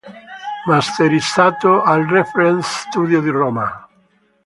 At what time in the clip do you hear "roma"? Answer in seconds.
3.29-3.87